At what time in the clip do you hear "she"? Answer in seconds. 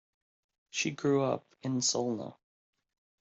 0.71-0.89